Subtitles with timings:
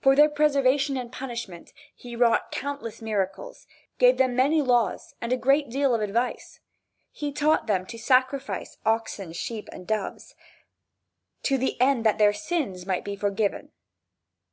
[0.00, 3.66] For their preservation and punishment he wrought countless miracles,
[3.98, 6.60] gave them many laws and a great deal of advice.
[7.10, 10.36] He taught them to sacrifice oxen, sheep, and doves,
[11.42, 13.72] to the end that their sins might be forgiven.